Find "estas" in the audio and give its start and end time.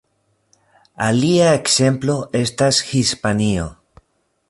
2.43-2.83